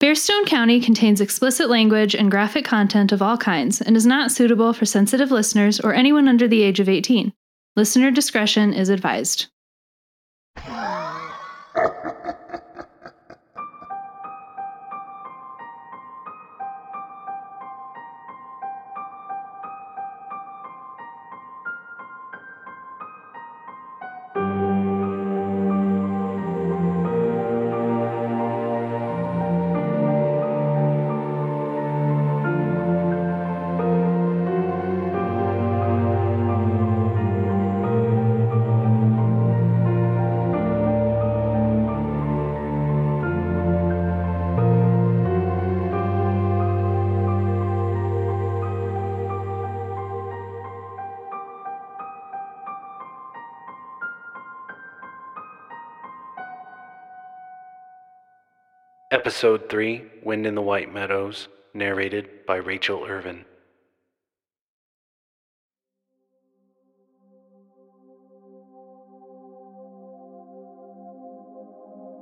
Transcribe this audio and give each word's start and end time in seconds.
Bearstone 0.00 0.46
County 0.46 0.80
contains 0.80 1.20
explicit 1.20 1.68
language 1.68 2.14
and 2.14 2.30
graphic 2.30 2.64
content 2.64 3.12
of 3.12 3.20
all 3.20 3.36
kinds 3.36 3.82
and 3.82 3.98
is 3.98 4.06
not 4.06 4.32
suitable 4.32 4.72
for 4.72 4.86
sensitive 4.86 5.30
listeners 5.30 5.78
or 5.78 5.92
anyone 5.92 6.26
under 6.26 6.48
the 6.48 6.62
age 6.62 6.80
of 6.80 6.88
18. 6.88 7.34
Listener 7.76 8.10
discretion 8.10 8.72
is 8.72 8.88
advised. 8.88 9.48
Episode 59.20 59.68
3 59.68 60.02
Wind 60.22 60.46
in 60.46 60.54
the 60.54 60.62
White 60.62 60.94
Meadows, 60.94 61.48
narrated 61.74 62.46
by 62.46 62.56
Rachel 62.56 63.04
Irvin. 63.06 63.44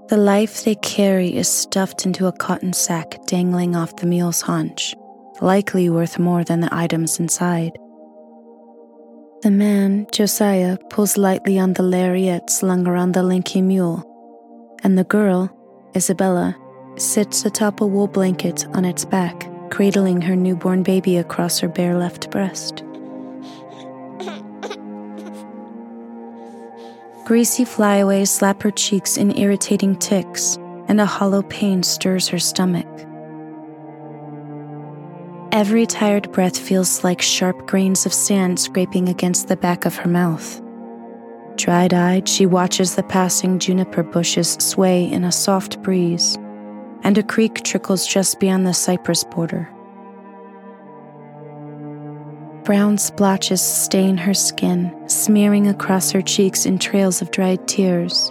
The 0.08 0.16
life 0.16 0.64
they 0.64 0.74
carry 0.74 1.36
is 1.36 1.48
stuffed 1.48 2.04
into 2.04 2.26
a 2.26 2.32
cotton 2.32 2.72
sack 2.72 3.24
dangling 3.28 3.76
off 3.76 3.94
the 3.94 4.06
mule's 4.06 4.42
haunch, 4.42 4.92
likely 5.40 5.88
worth 5.88 6.18
more 6.18 6.42
than 6.42 6.62
the 6.62 6.74
items 6.74 7.20
inside. 7.20 7.78
The 9.42 9.52
man, 9.52 10.08
Josiah, 10.10 10.78
pulls 10.90 11.16
lightly 11.16 11.60
on 11.60 11.74
the 11.74 11.84
lariat 11.84 12.50
slung 12.50 12.88
around 12.88 13.12
the 13.12 13.22
lanky 13.22 13.62
mule, 13.62 14.02
and 14.82 14.98
the 14.98 15.04
girl, 15.04 15.48
Isabella, 15.94 16.56
sits 17.00 17.44
atop 17.44 17.80
a 17.80 17.86
wool 17.86 18.06
blanket 18.06 18.66
on 18.74 18.84
its 18.84 19.04
back, 19.04 19.48
cradling 19.70 20.20
her 20.22 20.36
newborn 20.36 20.82
baby 20.82 21.16
across 21.16 21.58
her 21.58 21.68
bare 21.68 21.96
left 21.96 22.30
breast. 22.30 22.82
Greasy 27.24 27.64
flyaways 27.64 28.30
slap 28.30 28.62
her 28.62 28.70
cheeks 28.70 29.16
in 29.16 29.36
irritating 29.36 29.96
ticks, 29.96 30.56
and 30.88 31.00
a 31.00 31.06
hollow 31.06 31.42
pain 31.42 31.82
stirs 31.82 32.26
her 32.28 32.38
stomach. 32.38 32.86
Every 35.52 35.86
tired 35.86 36.32
breath 36.32 36.58
feels 36.58 37.04
like 37.04 37.22
sharp 37.22 37.66
grains 37.66 38.06
of 38.06 38.12
sand 38.12 38.58
scraping 38.58 39.08
against 39.08 39.48
the 39.48 39.56
back 39.56 39.84
of 39.84 39.96
her 39.96 40.08
mouth. 40.08 40.62
Dried 41.56 41.92
eyed, 41.92 42.28
she 42.28 42.46
watches 42.46 42.94
the 42.94 43.02
passing 43.02 43.58
juniper 43.58 44.02
bushes 44.02 44.52
sway 44.60 45.04
in 45.04 45.24
a 45.24 45.32
soft 45.32 45.82
breeze 45.82 46.38
and 47.02 47.18
a 47.18 47.22
creek 47.22 47.62
trickles 47.62 48.06
just 48.06 48.40
beyond 48.40 48.66
the 48.66 48.74
cypress 48.74 49.24
border. 49.24 49.68
Brown 52.64 52.98
splotches 52.98 53.62
stain 53.62 54.18
her 54.18 54.34
skin, 54.34 54.94
smearing 55.08 55.68
across 55.68 56.10
her 56.10 56.20
cheeks 56.20 56.66
in 56.66 56.78
trails 56.78 57.22
of 57.22 57.30
dried 57.30 57.66
tears. 57.66 58.30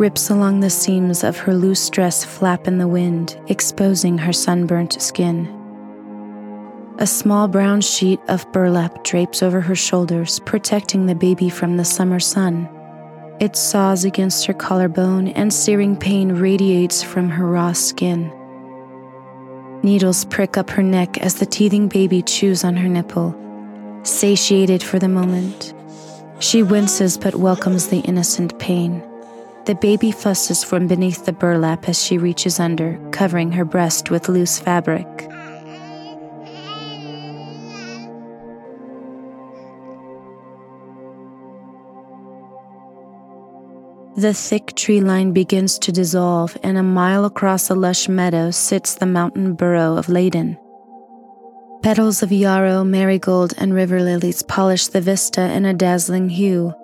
Rips 0.00 0.30
along 0.30 0.60
the 0.60 0.70
seams 0.70 1.22
of 1.22 1.36
her 1.36 1.54
loose 1.54 1.88
dress 1.90 2.24
flap 2.24 2.66
in 2.66 2.78
the 2.78 2.88
wind, 2.88 3.40
exposing 3.46 4.18
her 4.18 4.32
sunburnt 4.32 5.00
skin. 5.00 5.46
A 6.98 7.06
small 7.06 7.46
brown 7.46 7.80
sheet 7.80 8.18
of 8.28 8.50
burlap 8.52 9.04
drapes 9.04 9.44
over 9.44 9.60
her 9.60 9.76
shoulders, 9.76 10.40
protecting 10.40 11.06
the 11.06 11.14
baby 11.14 11.48
from 11.48 11.76
the 11.76 11.84
summer 11.84 12.18
sun. 12.18 12.68
It 13.42 13.56
saws 13.56 14.04
against 14.04 14.46
her 14.46 14.54
collarbone, 14.54 15.26
and 15.26 15.52
searing 15.52 15.96
pain 15.96 16.30
radiates 16.34 17.02
from 17.02 17.28
her 17.28 17.44
raw 17.44 17.72
skin. 17.72 18.30
Needles 19.82 20.24
prick 20.26 20.56
up 20.56 20.70
her 20.70 20.82
neck 20.84 21.18
as 21.18 21.34
the 21.34 21.46
teething 21.46 21.88
baby 21.88 22.22
chews 22.22 22.62
on 22.62 22.76
her 22.76 22.88
nipple. 22.88 23.34
Satiated 24.04 24.80
for 24.80 25.00
the 25.00 25.08
moment, 25.08 25.74
she 26.38 26.62
winces 26.62 27.18
but 27.18 27.34
welcomes 27.34 27.88
the 27.88 27.98
innocent 28.02 28.56
pain. 28.60 29.02
The 29.64 29.74
baby 29.74 30.12
fusses 30.12 30.62
from 30.62 30.86
beneath 30.86 31.24
the 31.24 31.32
burlap 31.32 31.88
as 31.88 32.00
she 32.00 32.18
reaches 32.18 32.60
under, 32.60 32.96
covering 33.10 33.50
her 33.50 33.64
breast 33.64 34.08
with 34.08 34.28
loose 34.28 34.60
fabric. 34.60 35.31
The 44.16 44.34
thick 44.34 44.74
tree 44.76 45.00
line 45.00 45.32
begins 45.32 45.78
to 45.78 45.90
dissolve, 45.90 46.58
and 46.62 46.76
a 46.76 46.82
mile 46.82 47.24
across 47.24 47.70
a 47.70 47.74
lush 47.74 48.10
meadow 48.10 48.50
sits 48.50 48.94
the 48.94 49.06
mountain 49.06 49.54
burrow 49.54 49.96
of 49.96 50.10
Leyden. 50.10 50.58
Petals 51.82 52.22
of 52.22 52.30
yarrow, 52.30 52.84
marigold, 52.84 53.54
and 53.56 53.72
river 53.72 54.02
lilies 54.02 54.42
polish 54.42 54.88
the 54.88 55.00
vista 55.00 55.50
in 55.52 55.64
a 55.64 55.72
dazzling 55.72 56.28
hue. 56.28 56.74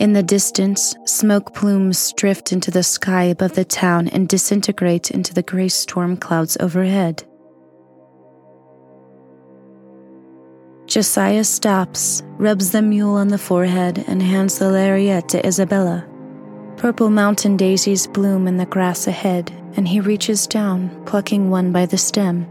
In 0.00 0.14
the 0.14 0.22
distance, 0.22 0.96
smoke 1.06 1.54
plumes 1.54 2.12
drift 2.14 2.52
into 2.52 2.72
the 2.72 2.82
sky 2.82 3.22
above 3.22 3.52
the 3.52 3.64
town 3.64 4.08
and 4.08 4.28
disintegrate 4.28 5.12
into 5.12 5.32
the 5.32 5.44
gray 5.44 5.68
storm 5.68 6.16
clouds 6.16 6.56
overhead. 6.58 7.22
Josiah 10.86 11.44
stops, 11.44 12.24
rubs 12.36 12.72
the 12.72 12.82
mule 12.82 13.14
on 13.14 13.28
the 13.28 13.38
forehead, 13.38 14.04
and 14.08 14.20
hands 14.20 14.58
the 14.58 14.68
lariat 14.68 15.28
to 15.28 15.46
Isabella. 15.46 16.08
Purple 16.82 17.10
mountain 17.10 17.56
daisies 17.56 18.08
bloom 18.08 18.48
in 18.48 18.56
the 18.56 18.66
grass 18.66 19.06
ahead, 19.06 19.52
and 19.76 19.86
he 19.86 20.00
reaches 20.00 20.48
down, 20.48 20.90
plucking 21.04 21.48
one 21.48 21.70
by 21.70 21.86
the 21.86 21.96
stem. 21.96 22.44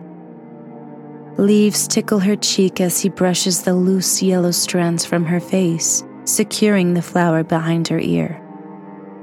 Leaves 1.36 1.86
tickle 1.86 2.20
her 2.20 2.38
cheek 2.38 2.80
as 2.80 3.02
he 3.02 3.10
brushes 3.10 3.64
the 3.64 3.74
loose 3.74 4.24
yellow 4.24 4.52
strands 4.52 5.04
from 5.04 5.26
her 5.26 5.42
face, 5.42 6.06
securing 6.24 6.94
the 6.94 7.02
flower 7.02 7.44
behind 7.44 7.90
her 7.90 8.00
ear. 8.00 8.42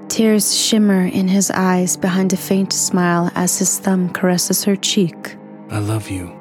Tears 0.08 0.54
shimmer 0.54 1.06
in 1.06 1.26
his 1.26 1.50
eyes 1.52 1.96
behind 1.96 2.34
a 2.34 2.36
faint 2.36 2.74
smile 2.74 3.32
as 3.34 3.58
his 3.58 3.78
thumb 3.78 4.12
caresses 4.12 4.64
her 4.64 4.76
cheek. 4.76 5.36
I 5.70 5.78
love 5.78 6.10
you. 6.10 6.38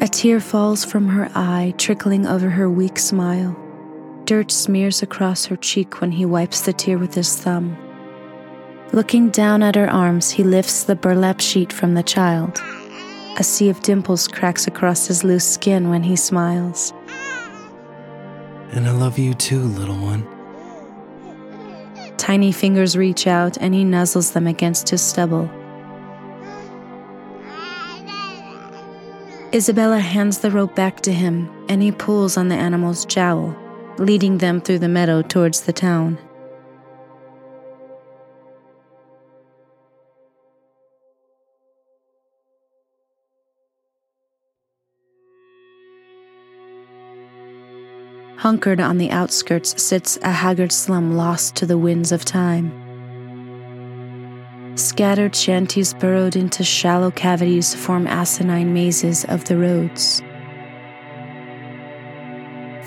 A 0.00 0.08
tear 0.08 0.40
falls 0.40 0.84
from 0.84 1.06
her 1.06 1.30
eye, 1.36 1.72
trickling 1.78 2.26
over 2.26 2.50
her 2.50 2.68
weak 2.68 2.98
smile. 2.98 3.56
Dirt 4.30 4.52
smears 4.52 5.02
across 5.02 5.46
her 5.46 5.56
cheek 5.56 6.00
when 6.00 6.12
he 6.12 6.24
wipes 6.24 6.60
the 6.60 6.72
tear 6.72 6.98
with 6.98 7.14
his 7.14 7.36
thumb. 7.36 7.76
Looking 8.92 9.28
down 9.30 9.60
at 9.60 9.74
her 9.74 9.90
arms, 9.90 10.30
he 10.30 10.44
lifts 10.44 10.84
the 10.84 10.94
burlap 10.94 11.40
sheet 11.40 11.72
from 11.72 11.94
the 11.94 12.04
child. 12.04 12.62
A 13.38 13.42
sea 13.42 13.70
of 13.70 13.82
dimples 13.82 14.28
cracks 14.28 14.68
across 14.68 15.08
his 15.08 15.24
loose 15.24 15.44
skin 15.44 15.90
when 15.90 16.04
he 16.04 16.14
smiles. 16.14 16.92
And 18.70 18.86
I 18.86 18.92
love 18.92 19.18
you 19.18 19.34
too, 19.34 19.62
little 19.62 19.98
one. 19.98 20.24
Tiny 22.16 22.52
fingers 22.52 22.96
reach 22.96 23.26
out 23.26 23.58
and 23.60 23.74
he 23.74 23.82
nuzzles 23.82 24.32
them 24.32 24.46
against 24.46 24.90
his 24.90 25.02
stubble. 25.02 25.50
Isabella 29.52 29.98
hands 29.98 30.38
the 30.38 30.52
rope 30.52 30.76
back 30.76 31.00
to 31.00 31.12
him 31.12 31.50
and 31.68 31.82
he 31.82 31.90
pulls 31.90 32.36
on 32.36 32.46
the 32.46 32.54
animal's 32.54 33.04
jowl 33.04 33.59
leading 34.00 34.38
them 34.38 34.60
through 34.60 34.78
the 34.78 34.88
meadow 34.88 35.22
towards 35.22 35.60
the 35.62 35.72
town. 35.72 36.18
Hunkered 48.38 48.80
on 48.80 48.96
the 48.96 49.10
outskirts 49.10 49.82
sits 49.82 50.18
a 50.22 50.32
haggard 50.32 50.72
slum 50.72 51.14
lost 51.14 51.54
to 51.56 51.66
the 51.66 51.76
winds 51.76 52.10
of 52.10 52.24
time. 52.24 52.72
Scattered 54.76 55.36
shanties 55.36 55.92
burrowed 55.92 56.36
into 56.36 56.64
shallow 56.64 57.10
cavities 57.10 57.74
form 57.74 58.06
asinine 58.06 58.72
mazes 58.72 59.26
of 59.26 59.44
the 59.44 59.58
roads. 59.58 60.22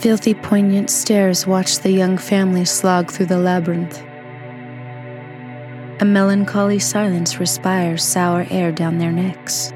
Filthy, 0.04 0.34
poignant 0.34 0.90
stares 0.90 1.48
watch 1.48 1.80
the 1.80 1.90
young 1.90 2.18
family 2.18 2.66
slog 2.66 3.10
through 3.10 3.28
the 3.28 3.38
labyrinth. 3.38 4.04
A 6.02 6.06
melancholy 6.06 6.78
silence 6.78 7.40
respires 7.40 8.04
sour 8.04 8.46
air 8.50 8.74
down 8.74 8.98
their 8.98 9.14
necks. 9.14 9.72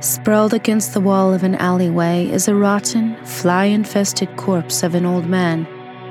Sprawled 0.00 0.52
against 0.52 0.94
the 0.94 1.00
wall 1.00 1.32
of 1.32 1.44
an 1.44 1.54
alleyway 1.54 2.26
is 2.26 2.48
a 2.48 2.56
rotten, 2.56 3.14
fly 3.24 3.66
infested 3.66 4.36
corpse 4.36 4.82
of 4.82 4.96
an 4.96 5.06
old 5.06 5.26
man, 5.28 5.64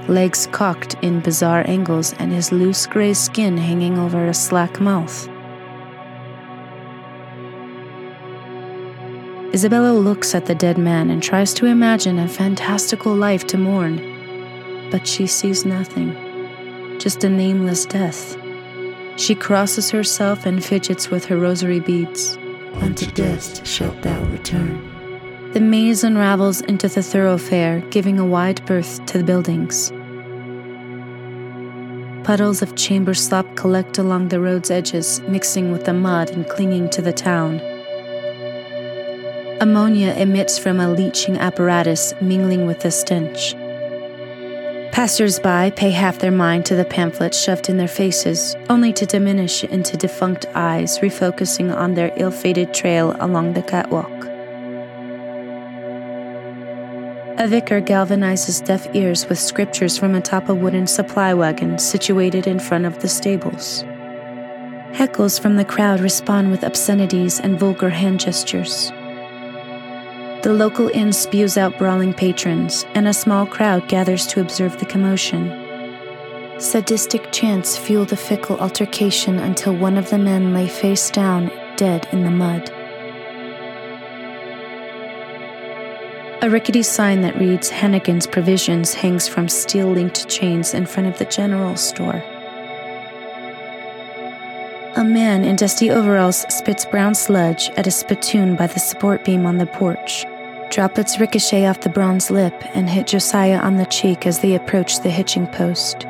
legs 0.08 0.48
cocked 0.54 0.96
in 1.02 1.20
bizarre 1.20 1.68
angles 1.68 2.14
and 2.20 2.32
his 2.32 2.54
loose 2.54 2.88
gray 2.88 3.14
skin 3.14 3.58
hanging 3.58 4.00
over 4.00 4.28
a 4.28 4.34
slack 4.34 4.80
mouth. 4.80 5.28
Isabella 9.54 9.92
looks 9.92 10.34
at 10.34 10.46
the 10.46 10.56
dead 10.56 10.78
man 10.78 11.10
and 11.10 11.22
tries 11.22 11.54
to 11.56 11.66
imagine 11.66 12.20
a 12.20 12.28
fantastical 12.30 13.14
life 13.14 13.46
to 13.48 13.58
mourn, 13.58 14.00
but 14.90 15.06
she 15.06 15.28
sees 15.28 15.66
nothing, 15.66 16.16
just 17.00 17.26
a 17.26 17.30
nameless 17.30 17.86
death. 17.86 18.38
She 19.18 19.36
crosses 19.36 19.92
herself 19.92 20.46
and 20.46 20.64
fidgets 20.64 21.10
with 21.10 21.26
her 21.26 21.38
rosary 21.38 21.82
beads. 21.82 22.38
Unto 22.76 23.06
dust 23.08 23.66
shalt 23.66 24.02
thou 24.02 24.24
return. 24.32 24.88
The 25.52 25.60
maze 25.60 26.06
unravels 26.06 26.62
into 26.62 26.88
the 26.88 27.04
thoroughfare, 27.04 27.82
giving 27.90 28.20
a 28.20 28.26
wide 28.26 28.66
berth 28.66 29.06
to 29.08 29.18
the 29.18 29.24
buildings. 29.26 29.92
Puddles 32.26 32.62
of 32.62 32.78
chamber 32.78 33.14
slop 33.14 33.54
collect 33.58 33.98
along 33.98 34.30
the 34.30 34.40
road's 34.40 34.72
edges, 34.72 35.20
mixing 35.28 35.74
with 35.74 35.84
the 35.84 35.94
mud 35.94 36.30
and 36.30 36.48
clinging 36.48 36.90
to 36.92 37.02
the 37.02 37.12
town. 37.12 37.60
Ammonia 39.62 40.16
emits 40.18 40.58
from 40.58 40.80
a 40.80 40.92
leaching 40.92 41.38
apparatus, 41.38 42.16
mingling 42.20 42.66
with 42.66 42.80
the 42.80 42.90
stench. 42.90 43.54
Passers-by 44.92 45.70
pay 45.70 45.92
half 45.92 46.18
their 46.18 46.32
mind 46.32 46.66
to 46.66 46.76
the 46.76 46.84
pamphlets 46.84 47.40
shoved 47.40 47.70
in 47.70 47.78
their 47.78 47.88
faces, 47.88 48.56
only 48.72 48.92
to 48.94 49.06
diminish 49.06 49.64
into 49.64 49.98
defunct 49.98 50.48
eyes 50.56 50.98
refocusing 50.98 51.72
on 51.72 51.94
their 51.94 52.12
ill-fated 52.18 52.74
trail 52.74 53.16
along 53.20 53.54
the 53.54 53.62
catwalk. 53.62 54.10
A 57.40 57.48
vicar 57.48 57.82
galvanizes 57.82 58.66
deaf 58.66 58.88
ears 58.96 59.30
with 59.30 59.38
scriptures 59.38 59.96
from 59.96 60.16
atop 60.16 60.50
a 60.50 60.56
wooden 60.56 60.88
supply 60.88 61.36
wagon 61.36 61.78
situated 61.78 62.48
in 62.48 62.58
front 62.58 62.88
of 62.88 62.98
the 63.04 63.08
stables. 63.08 63.84
Heckles 64.94 65.40
from 65.40 65.58
the 65.58 65.66
crowd 65.66 66.00
respond 66.00 66.50
with 66.50 66.64
obscenities 66.64 67.40
and 67.40 67.60
vulgar 67.60 67.92
hand 67.92 68.22
gestures. 68.22 68.92
The 70.44 70.54
local 70.54 70.90
inn 70.90 71.14
spews 71.14 71.56
out 71.56 71.78
brawling 71.78 72.16
patrons, 72.16 72.84
and 72.96 73.08
a 73.08 73.14
small 73.14 73.46
crowd 73.46 73.88
gathers 73.88 74.26
to 74.28 74.42
observe 74.42 74.80
the 74.80 74.88
commotion. 74.88 75.50
Sadistic 76.60 77.32
chants 77.32 77.78
fuel 77.78 78.06
the 78.06 78.18
fickle 78.18 78.58
altercation 78.58 79.38
until 79.38 79.76
one 79.76 79.98
of 79.98 80.10
the 80.10 80.18
men 80.18 80.52
lay 80.52 80.68
face 80.68 81.12
down, 81.12 81.52
dead 81.76 82.08
in 82.12 82.24
the 82.24 82.32
mud. 82.32 82.72
A 86.44 86.50
rickety 86.50 86.82
sign 86.82 87.22
that 87.22 87.38
reads 87.38 87.70
Hannigan's 87.70 88.26
Provisions 88.26 88.96
hangs 88.96 89.28
from 89.28 89.48
steel 89.48 89.92
linked 89.92 90.28
chains 90.28 90.74
in 90.74 90.88
front 90.88 91.08
of 91.08 91.20
the 91.20 91.26
general 91.26 91.76
store. 91.76 92.24
A 95.02 95.04
man 95.04 95.44
in 95.44 95.56
dusty 95.56 95.90
overalls 95.90 96.46
spits 96.54 96.86
brown 96.86 97.16
sludge 97.16 97.72
at 97.72 97.88
a 97.88 97.92
spittoon 97.92 98.56
by 98.56 98.68
the 98.68 98.80
support 98.80 99.26
beam 99.26 99.48
on 99.48 99.58
the 99.58 99.66
porch. 99.66 100.28
Droplets 100.70 101.20
ricochet 101.20 101.66
off 101.66 101.82
the 101.82 101.90
bronze 101.90 102.30
lip 102.30 102.54
and 102.76 102.88
hit 102.88 103.08
Josiah 103.08 103.58
on 103.58 103.78
the 103.78 103.88
cheek 103.88 104.28
as 104.28 104.42
they 104.42 104.54
approach 104.54 105.00
the 105.00 105.10
hitching 105.10 105.48
post. 105.48 106.02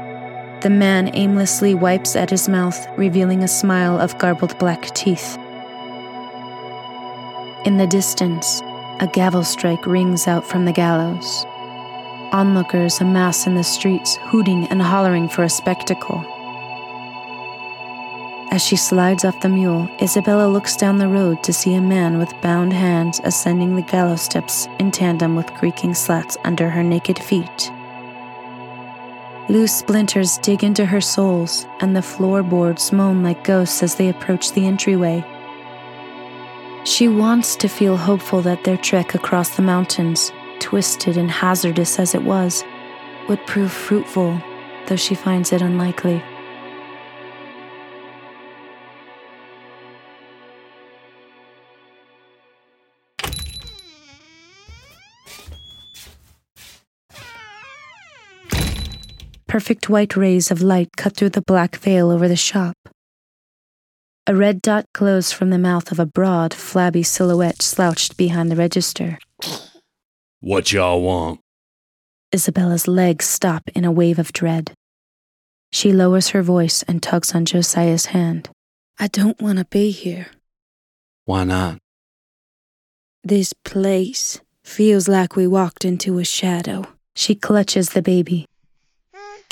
The 0.60 0.70
man 0.70 1.10
aimlessly 1.14 1.74
wipes 1.74 2.18
at 2.18 2.32
his 2.32 2.50
mouth, 2.50 2.86
revealing 2.98 3.44
a 3.44 3.48
smile 3.48 3.98
of 3.98 4.18
garbled 4.18 4.60
black 4.60 4.94
teeth. 4.94 5.38
In 7.64 7.78
the 7.78 7.88
distance, 7.88 8.60
a 9.00 9.10
gavel 9.14 9.46
strike 9.46 9.88
rings 9.88 10.28
out 10.28 10.44
from 10.44 10.66
the 10.66 10.74
gallows. 10.74 11.46
Onlookers 12.34 13.00
amass 13.00 13.48
in 13.48 13.56
the 13.56 13.64
streets, 13.64 14.18
hooting 14.24 14.68
and 14.68 14.82
hollering 14.82 15.30
for 15.30 15.44
a 15.44 15.50
spectacle. 15.50 16.26
As 18.52 18.62
she 18.62 18.76
slides 18.76 19.24
off 19.24 19.40
the 19.40 19.48
mule, 19.48 19.88
Isabella 20.02 20.46
looks 20.46 20.76
down 20.76 20.98
the 20.98 21.08
road 21.08 21.42
to 21.44 21.54
see 21.54 21.74
a 21.74 21.82
man 21.82 22.18
with 22.18 22.34
bound 22.42 22.74
hands 22.74 23.22
ascending 23.24 23.78
the 23.78 23.82
gallows 23.82 24.24
steps 24.24 24.68
in 24.78 24.92
tandem 24.92 25.38
with 25.38 25.54
creaking 25.54 25.94
slats 25.94 26.36
under 26.44 26.70
her 26.70 26.84
naked 26.84 27.18
feet. 27.18 27.72
Loose 29.48 29.74
splinters 29.74 30.38
dig 30.40 30.66
into 30.66 30.86
her 30.86 31.00
soles, 31.00 31.66
and 31.80 31.96
the 31.96 32.02
floorboards 32.02 32.92
moan 32.92 33.24
like 33.24 33.46
ghosts 33.46 33.82
as 33.84 33.96
they 33.96 34.10
approach 34.10 34.52
the 34.52 34.66
entryway. 34.66 35.24
She 36.84 37.08
wants 37.08 37.56
to 37.56 37.70
feel 37.70 37.96
hopeful 37.96 38.42
that 38.42 38.66
their 38.66 38.78
trek 38.78 39.16
across 39.16 39.56
the 39.56 39.62
mountains, 39.62 40.34
twisted 40.60 41.16
and 41.16 41.32
hazardous 41.32 42.00
as 42.00 42.14
it 42.14 42.24
was, 42.24 42.66
would 43.30 43.46
prove 43.48 43.72
fruitful, 43.72 44.42
though 44.88 44.98
she 44.98 45.16
finds 45.16 45.54
it 45.54 45.62
unlikely. 45.62 46.22
Perfect 59.52 59.90
white 59.90 60.16
rays 60.16 60.50
of 60.50 60.62
light 60.62 60.96
cut 60.96 61.18
through 61.18 61.32
the 61.32 61.42
black 61.42 61.76
veil 61.76 62.10
over 62.10 62.30
the 62.30 62.38
shop. 62.38 62.78
A 64.26 64.34
red 64.34 64.62
dot 64.62 64.86
glows 64.94 65.34
from 65.34 65.50
the 65.50 65.58
mouth 65.58 65.92
of 65.92 66.00
a 66.00 66.06
broad, 66.06 66.54
flabby 66.54 67.04
silhouette 67.04 67.62
slouched 67.62 68.16
behind 68.16 68.50
the 68.50 68.56
register. 68.56 69.20
What 70.40 70.72
y'all 70.72 71.02
want? 71.02 71.42
Isabella's 72.32 72.88
legs 72.88 73.26
stop 73.26 73.64
in 73.76 73.84
a 73.84 73.92
wave 73.92 74.20
of 74.20 74.32
dread. 74.32 74.72
She 75.74 75.92
lowers 75.92 76.30
her 76.30 76.44
voice 76.44 76.82
and 76.84 77.04
tugs 77.04 77.36
on 77.36 77.44
Josiah's 77.44 78.06
hand. 78.06 78.50
I 79.00 79.10
don't 79.10 79.42
want 79.42 79.58
to 79.58 79.66
be 79.66 79.92
here. 79.92 80.28
Why 81.26 81.44
not? 81.44 81.78
This 83.22 83.52
place 83.66 84.40
feels 84.64 85.10
like 85.10 85.36
we 85.36 85.46
walked 85.46 85.84
into 85.84 86.20
a 86.20 86.24
shadow. 86.24 86.86
She 87.18 87.36
clutches 87.36 87.90
the 87.90 88.02
baby. 88.02 88.46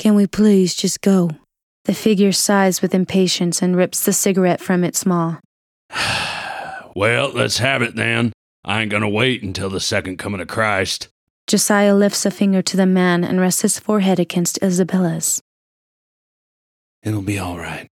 Can 0.00 0.14
we 0.14 0.26
please 0.26 0.74
just 0.74 1.02
go? 1.02 1.28
The 1.84 1.92
figure 1.92 2.32
sighs 2.32 2.80
with 2.80 2.94
impatience 2.94 3.60
and 3.60 3.76
rips 3.76 4.02
the 4.02 4.14
cigarette 4.14 4.62
from 4.62 4.82
its 4.82 5.04
maw. 5.04 5.40
well, 6.96 7.28
let's 7.28 7.58
have 7.58 7.82
it 7.82 7.96
then. 7.96 8.32
I 8.64 8.80
ain't 8.80 8.90
gonna 8.90 9.10
wait 9.10 9.42
until 9.42 9.68
the 9.68 9.78
second 9.78 10.16
coming 10.16 10.40
of 10.40 10.48
Christ. 10.48 11.08
Josiah 11.46 11.94
lifts 11.94 12.24
a 12.24 12.30
finger 12.30 12.62
to 12.62 12.78
the 12.78 12.86
man 12.86 13.24
and 13.24 13.40
rests 13.40 13.60
his 13.60 13.78
forehead 13.78 14.18
against 14.18 14.58
Isabella's. 14.62 15.42
It'll 17.02 17.20
be 17.20 17.38
all 17.38 17.58
right. 17.58 17.86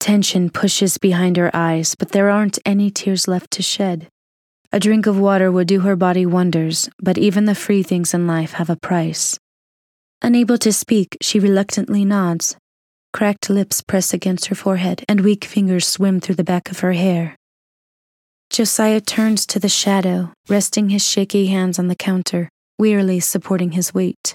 Tension 0.00 0.48
pushes 0.48 0.96
behind 0.96 1.36
her 1.36 1.50
eyes, 1.52 1.96
but 1.96 2.12
there 2.12 2.30
aren't 2.30 2.58
any 2.64 2.90
tears 2.90 3.28
left 3.28 3.50
to 3.50 3.62
shed. 3.62 4.08
A 4.72 4.80
drink 4.80 5.06
of 5.06 5.18
water 5.18 5.52
would 5.52 5.68
do 5.68 5.80
her 5.80 5.96
body 5.96 6.24
wonders, 6.24 6.88
but 6.98 7.18
even 7.18 7.44
the 7.44 7.54
free 7.54 7.82
things 7.82 8.14
in 8.14 8.26
life 8.26 8.52
have 8.52 8.70
a 8.70 8.76
price. 8.76 9.38
Unable 10.22 10.58
to 10.58 10.72
speak, 10.72 11.16
she 11.20 11.38
reluctantly 11.38 12.04
nods. 12.04 12.56
Cracked 13.12 13.48
lips 13.48 13.82
press 13.82 14.12
against 14.12 14.46
her 14.46 14.54
forehead, 14.54 15.04
and 15.08 15.20
weak 15.20 15.44
fingers 15.44 15.86
swim 15.86 16.20
through 16.20 16.34
the 16.34 16.44
back 16.44 16.70
of 16.70 16.80
her 16.80 16.92
hair. 16.92 17.36
Josiah 18.50 19.00
turns 19.00 19.46
to 19.46 19.58
the 19.58 19.68
shadow, 19.68 20.32
resting 20.48 20.88
his 20.88 21.06
shaky 21.06 21.46
hands 21.46 21.78
on 21.78 21.88
the 21.88 21.94
counter, 21.94 22.48
wearily 22.78 23.20
supporting 23.20 23.72
his 23.72 23.94
weight. 23.94 24.34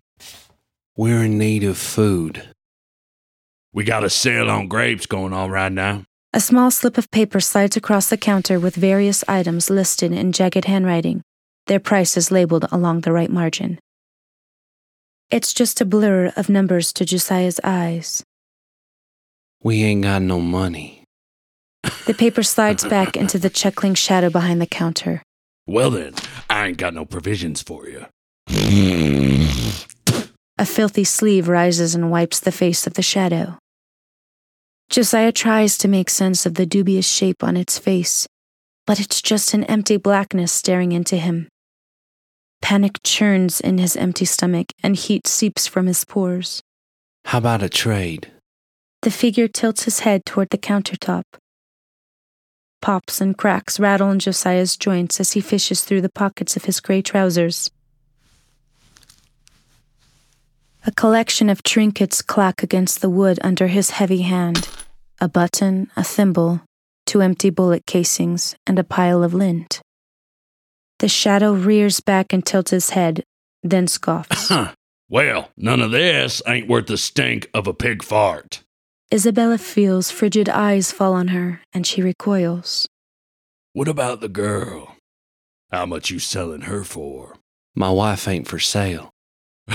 We're 0.96 1.24
in 1.24 1.38
need 1.38 1.64
of 1.64 1.78
food. 1.78 2.50
We 3.74 3.84
got 3.84 4.04
a 4.04 4.10
sale 4.10 4.50
on 4.50 4.68
grapes 4.68 5.06
going 5.06 5.34
on 5.34 5.50
right 5.50 5.72
now. 5.72 6.04
A 6.32 6.40
small 6.40 6.72
slip 6.72 6.98
of 6.98 7.12
paper 7.12 7.40
slides 7.40 7.76
across 7.76 8.10
the 8.10 8.18
counter 8.18 8.60
with 8.60 8.76
various 8.76 9.24
items 9.28 9.70
listed 9.70 10.12
in 10.12 10.32
jagged 10.32 10.66
handwriting, 10.66 11.22
their 11.68 11.80
prices 11.80 12.32
labeled 12.32 12.66
along 12.72 13.02
the 13.02 13.12
right 13.12 13.30
margin. 13.30 13.80
It's 15.32 15.54
just 15.54 15.82
a 15.82 15.86
blur 15.86 16.32
of 16.36 16.50
numbers 16.50 16.94
to 16.94 17.06
Josiah's 17.06 17.60
eyes. 17.64 18.24
We 19.64 19.84
ain't 19.84 20.04
got 20.04 20.22
no 20.22 20.40
money. 20.40 21.04
The 22.06 22.14
paper 22.14 22.44
slides 22.44 22.84
back 22.86 23.18
into 23.22 23.40
the 23.40 23.50
chuckling 23.50 23.96
shadow 23.96 24.30
behind 24.30 24.62
the 24.62 24.68
counter. 24.68 25.22
Well, 25.66 25.90
then, 25.92 26.14
I 26.50 26.68
ain't 26.68 26.78
got 26.78 26.94
no 26.94 27.06
provisions 27.06 27.62
for 27.62 27.88
you. 27.88 28.06
A 30.58 30.66
filthy 30.66 31.04
sleeve 31.04 31.48
rises 31.48 31.96
and 31.96 32.12
wipes 32.12 32.40
the 32.40 32.52
face 32.52 32.86
of 32.86 32.94
the 32.94 33.02
shadow. 33.02 33.58
Josiah 34.90 35.32
tries 35.32 35.78
to 35.80 35.88
make 35.88 36.10
sense 36.10 36.46
of 36.46 36.56
the 36.56 36.66
dubious 36.66 37.08
shape 37.08 37.44
on 37.44 37.58
its 37.58 37.80
face, 37.80 38.28
but 38.86 39.00
it's 39.00 39.22
just 39.22 39.54
an 39.54 39.64
empty 39.64 39.98
blackness 39.98 40.52
staring 40.52 40.92
into 40.92 41.18
him. 41.18 41.48
Panic 42.64 43.04
churns 43.04 43.60
in 43.60 43.78
his 43.78 43.98
empty 43.98 44.24
stomach, 44.24 44.68
and 44.82 44.96
heat 44.96 45.28
seeps 45.28 45.68
from 45.68 45.86
his 45.86 46.06
pores. 46.06 46.64
How 47.26 47.40
about 47.40 47.62
a 47.62 47.68
trade? 47.68 48.32
The 49.02 49.12
figure 49.12 49.50
tilts 49.50 49.84
his 49.84 50.00
head 50.00 50.26
toward 50.26 50.50
the 50.50 50.58
countertop. 50.58 51.24
Pops 52.82 53.20
and 53.20 53.38
cracks 53.38 53.82
rattle 53.82 54.12
in 54.12 54.20
Josiah's 54.20 54.78
joints 54.78 55.20
as 55.20 55.34
he 55.34 55.42
fishes 55.42 55.84
through 55.84 56.00
the 56.00 56.10
pockets 56.24 56.56
of 56.56 56.64
his 56.64 56.80
gray 56.80 57.02
trousers. 57.02 57.70
A 60.88 60.92
collection 60.94 61.50
of 61.50 61.64
trinkets 61.64 62.22
clack 62.22 62.64
against 62.64 63.02
the 63.02 63.10
wood 63.10 63.40
under 63.42 63.68
his 63.68 63.90
heavy 63.90 64.22
hand 64.22 64.70
a 65.20 65.28
button, 65.28 65.92
a 65.98 66.04
thimble, 66.04 66.62
two 67.06 67.22
empty 67.22 67.50
bullet 67.50 67.86
casings, 67.86 68.56
and 68.66 68.80
a 68.80 68.86
pile 68.86 69.22
of 69.22 69.34
lint. 69.34 69.82
The 71.04 71.10
shadow 71.10 71.52
rears 71.52 72.00
back 72.00 72.32
and 72.32 72.46
tilts 72.46 72.72
his 72.72 72.92
head, 72.92 73.26
then 73.62 73.88
scoffs. 73.88 74.50
well, 75.10 75.50
none 75.58 75.82
of 75.82 75.92
this 75.92 76.42
ain't 76.48 76.70
worth 76.70 76.88
the 76.88 76.96
stink 76.96 77.50
of 77.54 77.68
a 77.68 77.74
pig 77.74 78.02
fart. 78.02 78.64
Isabella 79.14 79.58
feels 79.58 80.12
frigid 80.12 80.48
eyes 80.48 80.94
fall 80.94 81.12
on 81.12 81.28
her, 81.28 81.60
and 81.74 81.86
she 81.86 82.02
recoils. 82.02 82.88
What 83.74 83.90
about 83.90 84.22
the 84.22 84.30
girl? 84.30 84.96
How 85.74 85.86
much 85.86 86.10
you 86.10 86.20
selling 86.20 86.62
her 86.62 86.86
for? 86.86 87.36
My 87.76 87.90
wife 87.90 88.26
ain't 88.26 88.48
for 88.48 88.60
sale. 88.60 89.10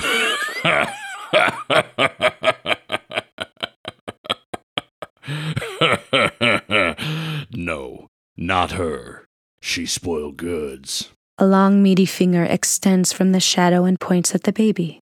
no, 7.53 8.07
not 8.35 8.71
her. 8.71 9.27
She 9.61 9.85
spoiled 9.85 10.37
goods. 10.37 11.11
A 11.41 11.47
long, 11.47 11.81
meaty 11.81 12.05
finger 12.05 12.43
extends 12.43 13.13
from 13.13 13.31
the 13.31 13.39
shadow 13.39 13.85
and 13.85 13.97
points 13.97 14.35
at 14.35 14.43
the 14.43 14.51
baby. 14.51 14.99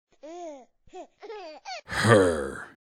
Her. 1.87 2.77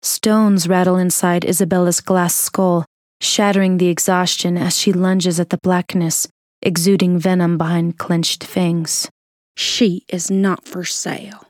Stones 0.00 0.68
rattle 0.68 0.96
inside 0.96 1.44
Isabella's 1.44 2.00
glass 2.00 2.36
skull, 2.36 2.84
shattering 3.20 3.78
the 3.78 3.88
exhaustion 3.88 4.56
as 4.56 4.78
she 4.78 4.92
lunges 4.92 5.40
at 5.40 5.50
the 5.50 5.58
blackness, 5.58 6.28
exuding 6.62 7.18
venom 7.18 7.58
behind 7.58 7.98
clenched 7.98 8.44
fangs. 8.44 9.10
She 9.56 10.04
is 10.08 10.30
not 10.30 10.64
for 10.64 10.84
sale. 10.84 11.48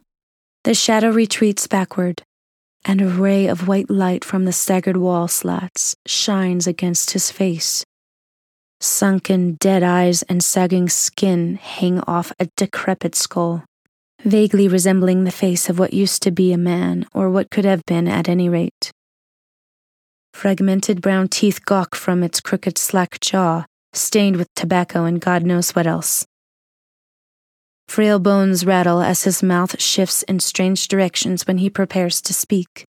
The 0.64 0.73
shadow 0.73 1.11
retreats 1.11 1.66
backward, 1.66 2.23
and 2.87 3.02
a 3.02 3.06
ray 3.06 3.49
of 3.49 3.68
white 3.68 3.90
light 3.90 4.25
from 4.25 4.47
the 4.47 4.52
staggered 4.52 4.97
wall 4.97 5.28
slats 5.28 5.94
shines 6.06 6.66
against 6.66 7.11
his 7.11 7.30
face. 7.30 7.85
Sunken, 8.80 9.54
dead 9.54 9.82
eyes 9.82 10.23
and 10.23 10.42
sagging 10.42 10.88
skin 10.88 11.56
hang 11.56 12.00
off 12.00 12.32
a 12.38 12.49
decrepit 12.56 13.14
skull, 13.14 13.64
vaguely 14.25 14.68
resembling 14.68 15.25
the 15.25 15.32
face 15.32 15.68
of 15.68 15.78
what 15.78 15.92
used 15.92 16.23
to 16.23 16.30
be 16.30 16.52
a 16.52 16.58
man, 16.58 17.06
or 17.12 17.28
what 17.28 17.50
could 17.50 17.64
have 17.64 17.85
been 17.87 18.06
at 18.06 18.28
any 18.28 18.49
rate. 18.49 18.92
Fragmented 20.32 21.02
brown 21.02 21.26
teeth 21.26 21.64
gawk 21.64 21.97
from 21.97 22.23
its 22.23 22.40
crooked, 22.40 22.78
slack 22.78 23.18
jaw, 23.20 23.64
stained 23.92 24.37
with 24.37 24.54
tobacco 24.54 25.04
and 25.04 25.20
God 25.20 25.42
knows 25.42 25.70
what 25.70 25.87
else. 25.87 26.25
Frail 27.88 28.18
bones 28.18 28.66
rattle 28.66 29.00
as 29.00 29.25
his 29.25 29.42
mouth 29.42 29.80
shifts 29.80 30.23
in 30.25 30.38
strange 30.38 30.88
directions 30.88 31.47
when 31.47 31.58
he 31.58 31.70
prepares 31.70 32.20
to 32.20 32.35
speak. 32.35 32.88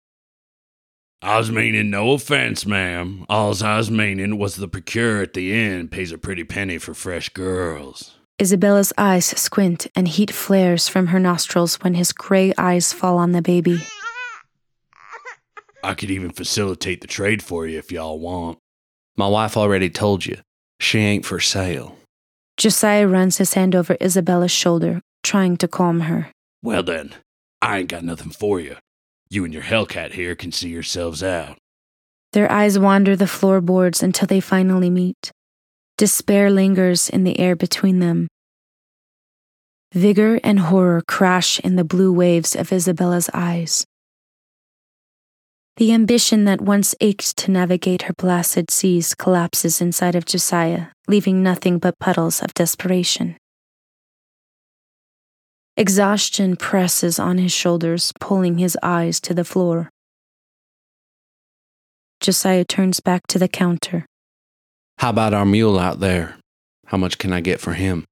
I 1.24 1.38
was 1.38 1.50
meaning 1.50 1.88
no 1.88 2.12
offense, 2.12 2.66
ma'am. 2.66 3.24
All's 3.30 3.62
I 3.62 3.78
was 3.78 3.90
meaning 3.90 4.36
was 4.36 4.56
the 4.56 4.68
procure 4.68 5.22
at 5.22 5.32
the 5.32 5.54
inn 5.58 5.88
pays 5.88 6.12
a 6.12 6.18
pretty 6.18 6.44
penny 6.44 6.76
for 6.76 6.92
fresh 6.92 7.30
girls. 7.30 8.18
Isabella's 8.38 8.92
eyes 8.98 9.24
squint 9.24 9.86
and 9.96 10.06
heat 10.06 10.30
flares 10.30 10.86
from 10.86 11.06
her 11.06 11.18
nostrils 11.18 11.76
when 11.76 11.94
his 11.94 12.12
gray 12.12 12.52
eyes 12.58 12.92
fall 12.92 13.16
on 13.16 13.32
the 13.32 13.40
baby. 13.40 13.78
I 15.82 15.94
could 15.94 16.10
even 16.10 16.30
facilitate 16.30 17.00
the 17.00 17.06
trade 17.06 17.42
for 17.42 17.66
you 17.66 17.78
if 17.78 17.90
y'all 17.90 18.18
want. 18.18 18.58
My 19.16 19.26
wife 19.26 19.56
already 19.56 19.88
told 19.88 20.26
you. 20.26 20.36
She 20.78 20.98
ain't 20.98 21.24
for 21.24 21.40
sale. 21.40 21.96
Josiah 22.58 23.08
runs 23.08 23.38
his 23.38 23.54
hand 23.54 23.74
over 23.74 23.96
Isabella's 23.98 24.50
shoulder, 24.52 25.00
trying 25.22 25.56
to 25.56 25.68
calm 25.68 26.00
her. 26.00 26.28
Well 26.62 26.82
then, 26.82 27.14
I 27.62 27.78
ain't 27.78 27.88
got 27.88 28.04
nothing 28.04 28.30
for 28.30 28.60
you. 28.60 28.76
You 29.34 29.44
and 29.44 29.52
your 29.52 29.64
Hellcat 29.64 30.12
here 30.12 30.36
can 30.36 30.52
see 30.52 30.68
yourselves 30.68 31.20
out. 31.20 31.58
Their 32.34 32.48
eyes 32.52 32.78
wander 32.78 33.16
the 33.16 33.26
floorboards 33.26 34.00
until 34.00 34.28
they 34.28 34.38
finally 34.38 34.90
meet. 34.90 35.32
Despair 35.98 36.52
lingers 36.52 37.10
in 37.10 37.24
the 37.24 37.40
air 37.40 37.56
between 37.56 37.98
them. 37.98 38.28
Vigor 39.92 40.38
and 40.44 40.60
horror 40.60 41.02
crash 41.08 41.58
in 41.58 41.74
the 41.74 41.82
blue 41.82 42.12
waves 42.12 42.54
of 42.54 42.72
Isabella's 42.72 43.28
eyes. 43.34 43.84
The 45.78 45.92
ambition 45.92 46.44
that 46.44 46.60
once 46.60 46.94
ached 47.00 47.36
to 47.38 47.50
navigate 47.50 48.02
her 48.02 48.14
placid 48.14 48.70
seas 48.70 49.16
collapses 49.16 49.80
inside 49.80 50.14
of 50.14 50.26
Josiah, 50.26 50.86
leaving 51.08 51.42
nothing 51.42 51.80
but 51.80 51.98
puddles 51.98 52.40
of 52.40 52.54
desperation. 52.54 53.36
Exhaustion 55.76 56.54
presses 56.54 57.18
on 57.18 57.36
his 57.36 57.50
shoulders, 57.50 58.12
pulling 58.20 58.58
his 58.58 58.78
eyes 58.80 59.20
to 59.20 59.34
the 59.34 59.44
floor. 59.44 59.90
Josiah 62.20 62.64
turns 62.64 63.00
back 63.00 63.26
to 63.26 63.40
the 63.40 63.48
counter. 63.48 64.06
How 64.98 65.10
about 65.10 65.34
our 65.34 65.44
mule 65.44 65.80
out 65.80 65.98
there? 65.98 66.36
How 66.86 66.96
much 66.96 67.18
can 67.18 67.32
I 67.32 67.40
get 67.40 67.60
for 67.60 67.72
him? 67.72 68.04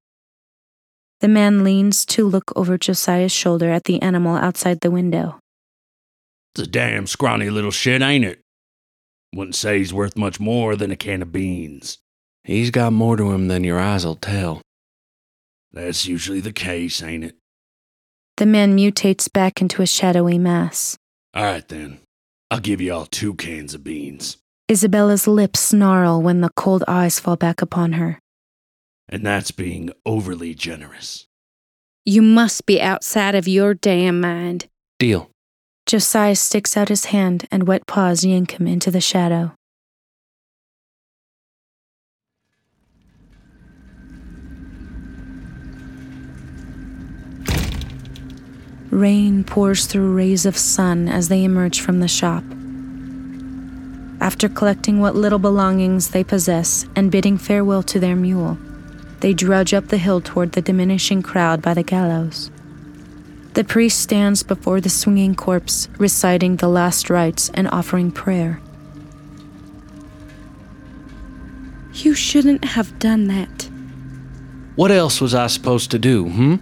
The 1.20 1.28
man 1.28 1.62
leans 1.62 2.04
to 2.06 2.26
look 2.26 2.52
over 2.56 2.76
Josiah's 2.76 3.30
shoulder 3.30 3.70
at 3.70 3.84
the 3.84 4.02
animal 4.02 4.34
outside 4.34 4.80
the 4.80 4.90
window. 4.90 5.38
It's 6.56 6.66
a 6.66 6.70
damn 6.70 7.06
scrawny 7.06 7.48
little 7.48 7.70
shit, 7.70 8.02
ain't 8.02 8.24
it? 8.24 8.40
Wouldn't 9.32 9.54
say 9.54 9.78
he's 9.78 9.94
worth 9.94 10.16
much 10.16 10.40
more 10.40 10.74
than 10.74 10.90
a 10.90 10.96
can 10.96 11.22
of 11.22 11.30
beans. 11.30 11.98
He's 12.42 12.70
got 12.70 12.92
more 12.92 13.16
to 13.16 13.30
him 13.30 13.46
than 13.46 13.62
your 13.62 13.78
eyes'll 13.78 14.16
tell. 14.16 14.62
That's 15.70 16.06
usually 16.06 16.40
the 16.40 16.52
case, 16.52 17.00
ain't 17.04 17.22
it? 17.22 17.36
The 18.36 18.46
man 18.46 18.76
mutates 18.76 19.32
back 19.32 19.60
into 19.60 19.82
a 19.82 19.86
shadowy 19.86 20.38
mass. 20.38 20.96
All 21.34 21.44
right 21.44 21.66
then. 21.68 22.00
I'll 22.50 22.60
give 22.60 22.80
you 22.80 22.92
all 22.92 23.06
two 23.06 23.34
cans 23.34 23.74
of 23.74 23.82
beans. 23.84 24.36
Isabella's 24.68 25.26
lips 25.26 25.60
snarl 25.60 26.20
when 26.22 26.40
the 26.40 26.50
cold 26.56 26.84
eyes 26.86 27.18
fall 27.18 27.36
back 27.36 27.62
upon 27.62 27.94
her. 27.94 28.18
And 29.08 29.24
that's 29.24 29.50
being 29.50 29.90
overly 30.06 30.54
generous. 30.54 31.26
You 32.04 32.22
must 32.22 32.66
be 32.66 32.80
outside 32.80 33.34
of 33.34 33.46
your 33.48 33.74
damn 33.74 34.20
mind. 34.20 34.68
Deal. 34.98 35.30
Josiah 35.86 36.36
sticks 36.36 36.76
out 36.76 36.88
his 36.88 37.06
hand 37.06 37.46
and 37.50 37.66
wet 37.66 37.86
paws 37.86 38.24
yank 38.24 38.58
him 38.58 38.66
into 38.66 38.90
the 38.90 39.00
shadow. 39.00 39.54
Rain 48.92 49.42
pours 49.42 49.86
through 49.86 50.12
rays 50.12 50.44
of 50.44 50.54
sun 50.54 51.08
as 51.08 51.28
they 51.28 51.44
emerge 51.44 51.80
from 51.80 52.00
the 52.00 52.08
shop. 52.08 52.44
After 54.20 54.50
collecting 54.50 55.00
what 55.00 55.16
little 55.16 55.38
belongings 55.38 56.10
they 56.10 56.22
possess 56.22 56.84
and 56.94 57.10
bidding 57.10 57.38
farewell 57.38 57.82
to 57.84 57.98
their 57.98 58.14
mule, 58.14 58.58
they 59.20 59.32
drudge 59.32 59.72
up 59.72 59.88
the 59.88 59.96
hill 59.96 60.20
toward 60.20 60.52
the 60.52 60.60
diminishing 60.60 61.22
crowd 61.22 61.62
by 61.62 61.72
the 61.72 61.82
gallows. 61.82 62.50
The 63.54 63.64
priest 63.64 63.98
stands 63.98 64.42
before 64.42 64.78
the 64.82 64.90
swinging 64.90 65.36
corpse, 65.36 65.88
reciting 65.96 66.56
the 66.56 66.68
last 66.68 67.08
rites 67.08 67.50
and 67.54 67.68
offering 67.68 68.12
prayer. 68.12 68.60
You 71.94 72.14
shouldn't 72.14 72.66
have 72.66 72.98
done 72.98 73.28
that. 73.28 73.70
What 74.76 74.90
else 74.90 75.18
was 75.18 75.34
I 75.34 75.46
supposed 75.46 75.90
to 75.92 75.98
do, 75.98 76.28
hmm? 76.28 76.56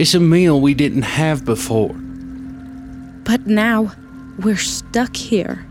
It's 0.00 0.14
a 0.14 0.18
meal 0.18 0.62
we 0.62 0.72
didn't 0.72 1.02
have 1.02 1.44
before. 1.44 1.92
But 1.92 3.46
now 3.46 3.92
we're 4.38 4.56
stuck 4.56 5.14
here. 5.14 5.66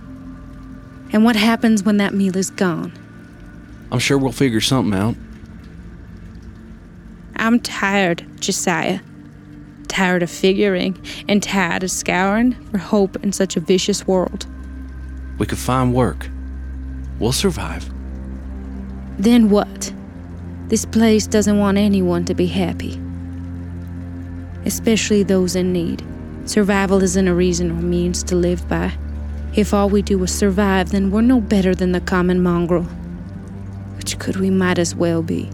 And 1.12 1.26
what 1.26 1.36
happens 1.36 1.82
when 1.82 1.98
that 1.98 2.14
meal 2.14 2.38
is 2.38 2.52
gone? 2.52 2.94
I'm 3.92 3.98
sure 3.98 4.20
we'll 4.20 4.32
figure 4.32 4.62
something 4.62 4.94
out. 4.94 5.16
I'm 7.38 7.60
tired, 7.60 8.24
Josiah. 8.40 9.00
Tired 9.88 10.22
of 10.22 10.30
figuring 10.30 11.04
and 11.28 11.42
tired 11.42 11.82
of 11.82 11.90
scouring 11.90 12.52
for 12.70 12.78
hope 12.78 13.16
in 13.24 13.32
such 13.32 13.58
a 13.58 13.60
vicious 13.60 14.06
world. 14.06 14.46
We 15.40 15.48
could 15.48 15.58
find 15.58 15.92
work. 15.92 16.30
We'll 17.18 17.32
survive. 17.32 17.90
Then 19.18 19.50
what? 19.50 19.92
This 20.68 20.86
place 20.86 21.26
doesn't 21.26 21.58
want 21.58 21.80
anyone 21.80 22.26
to 22.26 22.36
be 22.36 22.46
happy, 22.46 23.02
especially 24.70 25.24
those 25.24 25.56
in 25.56 25.74
need. 25.74 26.04
Survival 26.46 27.02
isn't 27.02 27.28
a 27.28 27.34
reason 27.34 27.72
or 27.72 27.82
means 27.82 28.22
to 28.22 28.36
live 28.36 28.70
by. 28.70 28.94
If 29.56 29.74
all 29.74 29.90
we 29.90 30.04
do 30.04 30.24
is 30.24 30.32
survive, 30.34 30.92
then 30.92 31.10
we're 31.10 31.22
no 31.22 31.42
better 31.42 31.74
than 31.74 31.92
the 31.92 32.00
common 32.02 32.44
mongrel. 32.44 32.84
Which 33.98 34.20
could 34.20 34.36
we 34.36 34.52
might 34.52 34.78
as 34.78 34.94
well 34.94 35.24
be. 35.24 35.50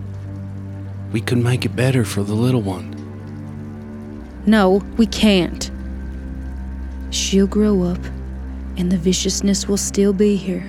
We 1.13 1.21
could 1.21 1.37
make 1.37 1.63
it 1.63 1.77
better 1.77 2.03
for 2.03 2.23
the 2.23 2.33
little 2.33 2.61
one. 2.61 2.91
No, 4.45 4.83
we 4.97 5.05
can't. 5.05 5.71
She'll 7.09 7.47
grow 7.47 7.83
up, 7.83 8.03
and 8.75 8.91
the 8.91 8.97
viciousness 8.97 9.69
will 9.69 9.77
still 9.77 10.11
be 10.11 10.35
here, 10.35 10.65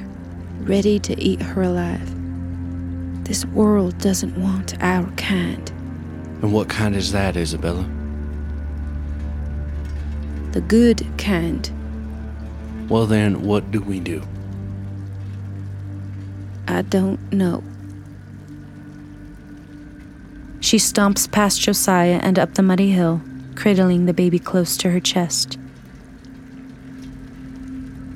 ready 0.61 1.01
to 1.01 1.21
eat 1.21 1.43
her 1.43 1.63
alive. 1.63 2.09
This 3.25 3.45
world 3.47 3.99
doesn't 3.99 4.41
want 4.41 4.81
our 4.81 5.11
kind. 5.17 5.69
And 6.43 6.53
what 6.53 6.69
kind 6.69 6.95
is 6.95 7.11
that, 7.11 7.37
Isabella? 7.37 7.85
The 10.57 10.63
good 10.63 11.07
kind. 11.19 11.71
Well, 12.89 13.05
then, 13.05 13.43
what 13.43 13.71
do 13.71 13.83
we 13.83 14.01
do? 14.01 14.23
I 16.67 16.81
don't 16.81 17.21
know. 17.31 17.63
She 20.61 20.79
stomps 20.79 21.31
past 21.31 21.61
Josiah 21.61 22.21
and 22.23 22.39
up 22.39 22.55
the 22.55 22.63
muddy 22.63 22.91
hill, 22.91 23.21
cradling 23.55 24.07
the 24.07 24.15
baby 24.15 24.39
close 24.39 24.79
to 24.79 24.89
her 24.93 24.99
chest. 24.99 25.59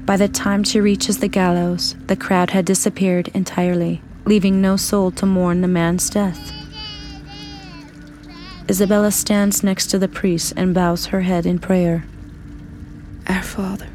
By 0.07 0.17
the 0.17 0.27
time 0.27 0.65
she 0.65 0.81
reaches 0.81 1.19
the 1.19 1.29
gallows, 1.29 1.95
the 2.07 2.17
crowd 2.17 2.53
had 2.53 2.65
disappeared 2.65 3.29
entirely, 3.35 4.01
leaving 4.25 4.63
no 4.63 4.79
soul 4.79 5.11
to 5.11 5.27
mourn 5.27 5.61
the 5.61 5.69
man's 5.69 6.09
death. 6.09 6.53
Isabella 8.71 9.11
stands 9.11 9.63
next 9.63 9.89
to 9.89 9.99
the 9.99 10.09
priest 10.09 10.55
and 10.57 10.73
bows 10.73 11.05
her 11.05 11.21
head 11.21 11.45
in 11.45 11.59
prayer. 11.59 12.07
Our 13.31 13.43
Father, 13.45 13.87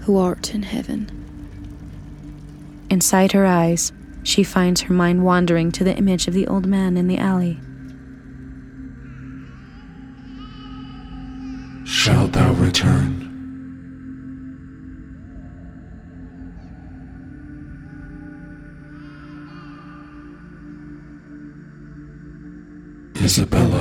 who 0.00 0.16
art 0.16 0.52
in 0.52 0.64
heaven. 0.64 1.06
Inside 2.90 3.30
her 3.30 3.46
eyes, 3.46 3.92
she 4.24 4.42
finds 4.42 4.80
her 4.80 4.92
mind 4.92 5.24
wandering 5.24 5.70
to 5.72 5.84
the 5.84 5.94
image 5.96 6.26
of 6.26 6.34
the 6.34 6.48
old 6.48 6.66
man 6.66 6.96
in 6.96 7.06
the 7.06 7.16
alley. 7.16 7.60
Shalt 11.84 12.32
thou 12.32 12.52
return? 12.54 13.28
Isabella. 23.22 23.79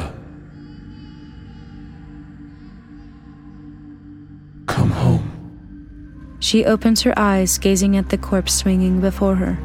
She 6.50 6.66
opens 6.66 7.04
her 7.04 7.14
eyes, 7.16 7.60
gazing 7.60 7.96
at 7.96 8.10
the 8.10 8.18
corpse 8.18 8.56
swinging 8.56 9.00
before 9.00 9.36
her. 9.36 9.60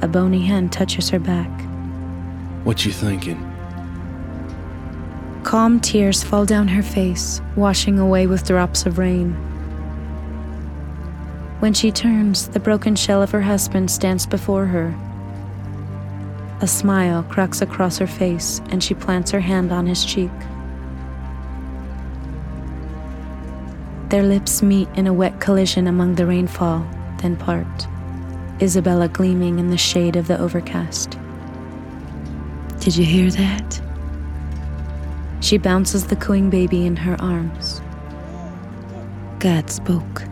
A 0.00 0.06
bony 0.06 0.46
hand 0.46 0.70
touches 0.72 1.10
her 1.10 1.18
back. 1.18 1.50
What 2.62 2.86
you 2.86 2.92
thinking? 2.92 3.40
Calm 5.42 5.80
tears 5.80 6.22
fall 6.22 6.46
down 6.46 6.68
her 6.68 6.84
face, 6.84 7.40
washing 7.56 7.98
away 7.98 8.28
with 8.28 8.46
drops 8.46 8.86
of 8.86 8.96
rain. 8.96 9.32
When 11.58 11.74
she 11.74 11.90
turns, 11.90 12.46
the 12.46 12.60
broken 12.60 12.94
shell 12.94 13.24
of 13.24 13.32
her 13.32 13.42
husband 13.42 13.90
stands 13.90 14.24
before 14.24 14.66
her. 14.66 14.94
A 16.60 16.68
smile 16.68 17.24
cracks 17.24 17.60
across 17.60 17.98
her 17.98 18.06
face, 18.06 18.62
and 18.68 18.84
she 18.84 18.94
plants 18.94 19.32
her 19.32 19.40
hand 19.40 19.72
on 19.72 19.84
his 19.84 20.04
cheek. 20.04 20.30
Their 24.14 24.22
lips 24.22 24.62
meet 24.62 24.88
in 24.94 25.08
a 25.08 25.12
wet 25.12 25.40
collision 25.40 25.88
among 25.88 26.14
the 26.14 26.24
rainfall, 26.24 26.86
then 27.20 27.34
part. 27.34 27.88
Isabella 28.62 29.08
gleaming 29.08 29.58
in 29.58 29.70
the 29.70 29.76
shade 29.76 30.14
of 30.14 30.28
the 30.28 30.38
overcast. 30.38 31.18
Did 32.78 32.96
you 32.96 33.04
hear 33.04 33.28
that? 33.32 33.80
She 35.40 35.58
bounces 35.58 36.06
the 36.06 36.14
cooing 36.14 36.48
baby 36.48 36.86
in 36.86 36.94
her 36.94 37.20
arms. 37.20 37.82
God 39.40 39.68
spoke. 39.68 40.22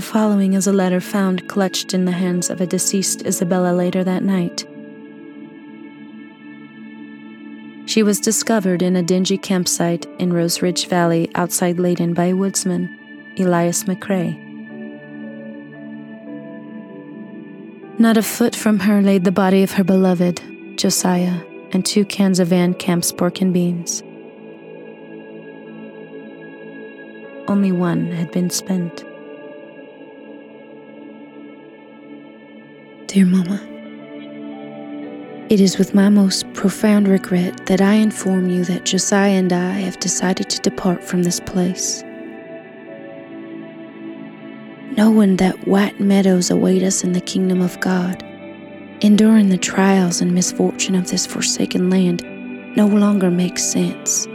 The 0.00 0.06
following 0.06 0.54
is 0.54 0.66
a 0.66 0.72
letter 0.72 0.98
found 0.98 1.46
clutched 1.46 1.92
in 1.92 2.06
the 2.06 2.12
hands 2.12 2.48
of 2.48 2.62
a 2.62 2.66
deceased 2.66 3.26
Isabella 3.26 3.74
later 3.74 4.02
that 4.02 4.22
night. 4.22 4.66
She 7.86 8.02
was 8.02 8.18
discovered 8.18 8.80
in 8.80 8.96
a 8.96 9.02
dingy 9.02 9.36
campsite 9.36 10.06
in 10.18 10.32
Rose 10.32 10.62
Ridge 10.62 10.86
Valley 10.86 11.30
outside 11.34 11.78
Leyden 11.78 12.14
by 12.14 12.28
a 12.28 12.34
woodsman, 12.34 13.34
Elias 13.38 13.84
McCrae. 13.84 14.38
Not 17.98 18.16
a 18.16 18.22
foot 18.22 18.56
from 18.56 18.78
her 18.78 19.02
laid 19.02 19.24
the 19.24 19.30
body 19.30 19.62
of 19.62 19.72
her 19.72 19.84
beloved, 19.84 20.40
Josiah, 20.78 21.42
and 21.72 21.84
two 21.84 22.06
cans 22.06 22.40
of 22.40 22.48
Van 22.48 22.72
Camp's 22.72 23.12
pork 23.12 23.42
and 23.42 23.52
beans. 23.52 24.02
Only 27.48 27.70
one 27.70 28.12
had 28.12 28.30
been 28.32 28.48
spent. 28.48 29.04
Dear 33.10 33.26
Mama, 33.26 33.60
it 35.48 35.60
is 35.60 35.78
with 35.78 35.96
my 35.96 36.08
most 36.08 36.46
profound 36.52 37.08
regret 37.08 37.66
that 37.66 37.80
I 37.80 37.94
inform 37.94 38.48
you 38.48 38.64
that 38.66 38.84
Josiah 38.84 39.32
and 39.32 39.52
I 39.52 39.72
have 39.80 39.98
decided 39.98 40.48
to 40.48 40.60
depart 40.60 41.02
from 41.02 41.24
this 41.24 41.40
place. 41.40 42.04
Knowing 44.96 45.38
that 45.38 45.66
white 45.66 45.98
meadows 45.98 46.52
await 46.52 46.84
us 46.84 47.02
in 47.02 47.12
the 47.12 47.20
kingdom 47.20 47.60
of 47.60 47.80
God, 47.80 48.22
enduring 49.00 49.48
the 49.48 49.58
trials 49.58 50.20
and 50.20 50.32
misfortune 50.32 50.94
of 50.94 51.10
this 51.10 51.26
forsaken 51.26 51.90
land 51.90 52.22
no 52.76 52.86
longer 52.86 53.28
makes 53.28 53.64
sense. 53.64 54.26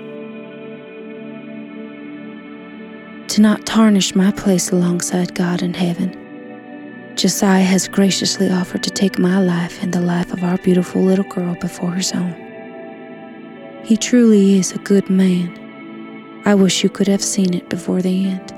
To 3.34 3.42
not 3.42 3.66
tarnish 3.66 4.16
my 4.16 4.32
place 4.32 4.70
alongside 4.70 5.34
God 5.34 5.62
in 5.62 5.74
heaven 5.74 6.25
Josiah 7.15 7.63
has 7.63 7.88
graciously 7.88 8.49
offered 8.49 8.84
to 8.84 8.89
take 8.89 9.17
my 9.17 9.39
life 9.39 9.82
and 9.82 9.93
the 9.93 10.01
life 10.01 10.34
of 10.34 10.43
our 10.43 10.58
beautiful 10.58 11.01
little 11.01 11.23
girl 11.23 11.56
before 11.56 11.93
his 11.93 12.12
own. 12.12 12.36
He 13.86 13.95
truly 13.95 14.60
is 14.60 14.73
a 14.73 14.80
good 14.80 15.10
man. 15.10 16.41
I 16.45 16.56
wish 16.56 16.84
you 16.84 16.89
could 16.89 17.08
have 17.08 17.23
seen 17.23 17.54
it 17.54 17.69
before 17.69 18.01
the 18.01 18.28
end. 18.28 18.51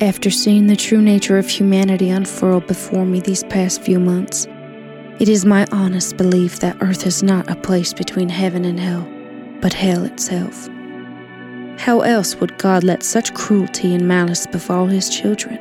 After 0.00 0.30
seeing 0.30 0.68
the 0.68 0.76
true 0.76 1.02
nature 1.02 1.36
of 1.36 1.50
humanity 1.50 2.08
unfurl 2.08 2.60
before 2.60 3.04
me 3.04 3.20
these 3.20 3.44
past 3.44 3.82
few 3.82 4.00
months, 4.00 4.46
it 5.18 5.28
is 5.28 5.44
my 5.44 5.66
honest 5.70 6.16
belief 6.16 6.60
that 6.60 6.78
earth 6.80 7.06
is 7.06 7.22
not 7.22 7.50
a 7.50 7.56
place 7.56 7.92
between 7.92 8.30
heaven 8.30 8.64
and 8.64 8.80
hell, 8.80 9.06
but 9.60 9.74
hell 9.74 10.04
itself. 10.04 10.70
How 11.78 12.00
else 12.00 12.34
would 12.36 12.58
God 12.58 12.82
let 12.82 13.04
such 13.04 13.32
cruelty 13.34 13.94
and 13.94 14.06
malice 14.06 14.48
befall 14.48 14.86
his 14.86 15.08
children? 15.08 15.58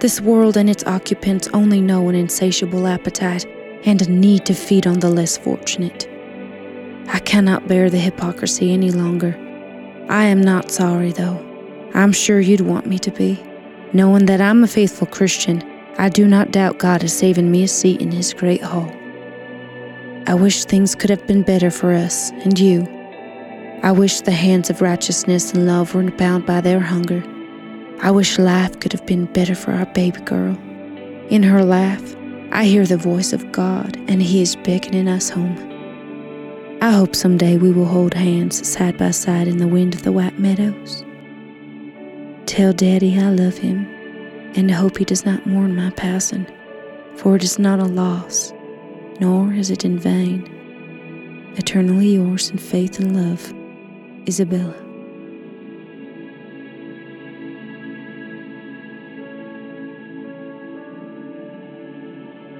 This 0.00 0.20
world 0.20 0.56
and 0.56 0.68
its 0.68 0.84
occupants 0.84 1.48
only 1.54 1.80
know 1.80 2.08
an 2.08 2.16
insatiable 2.16 2.88
appetite 2.88 3.46
and 3.84 4.02
a 4.02 4.10
need 4.10 4.44
to 4.46 4.54
feed 4.54 4.88
on 4.88 4.98
the 4.98 5.08
less 5.08 5.38
fortunate. 5.38 6.08
I 7.08 7.20
cannot 7.20 7.68
bear 7.68 7.90
the 7.90 7.98
hypocrisy 7.98 8.72
any 8.72 8.90
longer. 8.90 9.36
I 10.08 10.24
am 10.24 10.40
not 10.40 10.72
sorry, 10.72 11.12
though. 11.12 11.40
I'm 11.94 12.12
sure 12.12 12.40
you'd 12.40 12.62
want 12.62 12.86
me 12.86 12.98
to 12.98 13.10
be. 13.12 13.40
Knowing 13.92 14.26
that 14.26 14.40
I'm 14.40 14.64
a 14.64 14.68
faithful 14.68 15.06
Christian, 15.06 15.62
I 15.96 16.08
do 16.08 16.26
not 16.26 16.50
doubt 16.50 16.78
God 16.78 17.04
is 17.04 17.16
saving 17.16 17.52
me 17.52 17.62
a 17.62 17.68
seat 17.68 18.02
in 18.02 18.10
His 18.10 18.34
great 18.34 18.62
hall. 18.62 18.92
I 20.26 20.34
wish 20.34 20.64
things 20.64 20.96
could 20.96 21.10
have 21.10 21.26
been 21.28 21.42
better 21.42 21.70
for 21.70 21.92
us 21.92 22.30
and 22.30 22.58
you 22.58 22.93
I 23.84 23.92
wish 23.92 24.22
the 24.22 24.30
hands 24.30 24.70
of 24.70 24.80
righteousness 24.80 25.52
and 25.52 25.66
love 25.66 25.94
weren't 25.94 26.16
bound 26.16 26.46
by 26.46 26.62
their 26.62 26.80
hunger. 26.80 27.22
I 28.00 28.10
wish 28.12 28.38
life 28.38 28.80
could 28.80 28.92
have 28.92 29.04
been 29.04 29.26
better 29.26 29.54
for 29.54 29.72
our 29.72 29.84
baby 29.84 30.22
girl. 30.22 30.56
In 31.28 31.42
her 31.42 31.62
laugh, 31.62 32.16
I 32.50 32.64
hear 32.64 32.86
the 32.86 32.96
voice 32.96 33.34
of 33.34 33.52
God, 33.52 33.98
and 34.08 34.22
He 34.22 34.40
is 34.40 34.56
beckoning 34.56 35.06
us 35.06 35.28
home. 35.28 35.58
I 36.80 36.92
hope 36.92 37.14
someday 37.14 37.58
we 37.58 37.72
will 37.72 37.84
hold 37.84 38.14
hands 38.14 38.66
side 38.66 38.96
by 38.96 39.10
side 39.10 39.48
in 39.48 39.58
the 39.58 39.68
wind 39.68 39.94
of 39.94 40.02
the 40.02 40.12
white 40.12 40.38
meadows. 40.38 41.04
Tell 42.46 42.72
Daddy 42.72 43.18
I 43.18 43.28
love 43.28 43.58
him, 43.58 43.84
and 44.56 44.70
hope 44.70 44.96
he 44.96 45.04
does 45.04 45.26
not 45.26 45.44
mourn 45.44 45.76
my 45.76 45.90
passing, 45.90 46.46
for 47.16 47.36
it 47.36 47.44
is 47.44 47.58
not 47.58 47.80
a 47.80 47.84
loss, 47.84 48.50
nor 49.20 49.52
is 49.52 49.70
it 49.70 49.84
in 49.84 49.98
vain. 49.98 50.48
Eternally 51.58 52.14
yours 52.14 52.48
in 52.48 52.56
faith 52.56 52.98
and 52.98 53.14
love, 53.14 53.52
Isabella. 54.26 54.74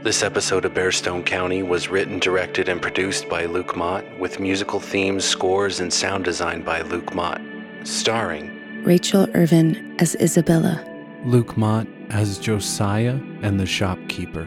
This 0.03 0.23
episode 0.23 0.67
of 0.67 0.75
Bearstone 0.75 1.25
County 1.25 1.63
was 1.63 1.89
written, 1.89 2.19
directed, 2.19 2.69
and 2.69 2.83
produced 2.83 3.27
by 3.31 3.47
Luke 3.47 3.75
Mott, 3.75 4.05
with 4.21 4.39
musical 4.39 4.79
themes, 4.79 5.25
scores, 5.25 5.81
and 5.81 5.91
sound 5.91 6.25
design 6.25 6.63
by 6.63 6.83
Luke 6.83 7.15
Mott. 7.15 7.41
Starring 7.85 8.83
Rachel 8.85 9.27
Irvin 9.35 9.97
as 9.99 10.15
Isabella. 10.17 10.85
Luke 11.25 11.57
Mott 11.57 11.87
as 12.11 12.39
Josiah 12.39 13.19
and 13.41 13.59
the 13.59 13.65
shopkeeper. 13.65 14.47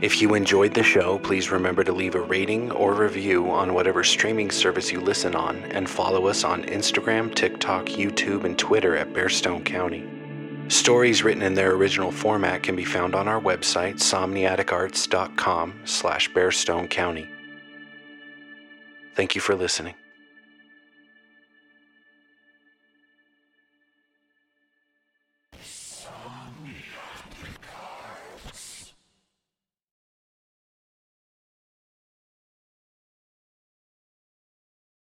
If 0.00 0.22
you 0.22 0.34
enjoyed 0.34 0.74
the 0.74 0.84
show, 0.84 1.18
please 1.18 1.50
remember 1.50 1.82
to 1.82 1.92
leave 1.92 2.14
a 2.14 2.20
rating 2.20 2.70
or 2.70 2.94
review 2.94 3.50
on 3.50 3.74
whatever 3.74 4.04
streaming 4.04 4.52
service 4.52 4.92
you 4.92 5.00
listen 5.00 5.34
on 5.34 5.64
and 5.72 5.90
follow 5.90 6.28
us 6.28 6.44
on 6.44 6.62
Instagram, 6.64 7.34
TikTok, 7.34 7.86
YouTube, 7.86 8.44
and 8.44 8.56
Twitter 8.56 8.96
at 8.96 9.12
Bearstone 9.12 9.64
County. 9.64 10.08
Stories 10.68 11.24
written 11.24 11.42
in 11.42 11.54
their 11.54 11.72
original 11.72 12.12
format 12.12 12.62
can 12.62 12.76
be 12.76 12.84
found 12.84 13.16
on 13.16 13.26
our 13.26 13.40
website, 13.40 13.94
somniaticarts.com 13.94 15.80
slash 15.84 16.30
Bearstone 16.30 16.88
County. 16.88 17.28
Thank 19.16 19.34
you 19.34 19.40
for 19.40 19.56
listening. 19.56 19.94